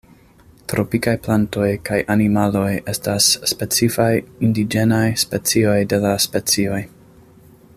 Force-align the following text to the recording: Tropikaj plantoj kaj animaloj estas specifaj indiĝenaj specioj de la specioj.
Tropikaj 0.71 1.11
plantoj 1.25 1.67
kaj 1.89 1.97
animaloj 2.13 2.71
estas 2.93 3.27
specifaj 3.51 4.09
indiĝenaj 4.49 5.05
specioj 5.25 5.77
de 5.93 6.01
la 6.07 6.15
specioj. 6.27 6.81